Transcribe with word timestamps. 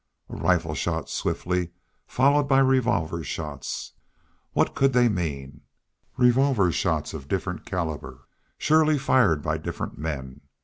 A 0.29 0.35
rifle 0.35 0.73
shot 0.73 1.11
swiftly 1.11 1.69
followed 2.07 2.45
by 2.47 2.57
revolver 2.57 3.23
shots! 3.23 3.93
What 4.53 4.73
could, 4.73 4.93
they 4.93 5.09
mean? 5.09 5.61
Revolver 6.17 6.71
shots 6.71 7.13
of 7.13 7.27
different 7.27 7.65
caliber, 7.67 8.27
surely 8.57 8.97
fired 8.97 9.43
by 9.43 9.59
different 9.59 9.99
men! 9.99 10.41